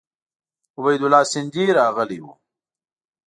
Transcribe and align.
عبیدالله 0.77 1.23
سیندهی 1.31 1.73
راغلی 1.77 2.19
وو. 2.21 2.31